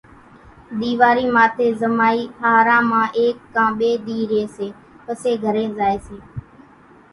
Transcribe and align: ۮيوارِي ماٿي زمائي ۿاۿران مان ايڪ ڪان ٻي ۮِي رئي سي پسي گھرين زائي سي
ۮيوارِي 0.79 1.25
ماٿي 1.35 1.67
زمائي 1.81 2.23
ۿاۿران 2.41 2.83
مان 2.91 3.05
ايڪ 3.19 3.35
ڪان 3.53 3.69
ٻي 3.79 3.91
ۮِي 4.05 4.17
رئي 4.31 4.45
سي 4.55 4.67
پسي 5.05 5.31
گھرين 5.43 5.69
زائي 5.79 5.97
سي 6.07 6.17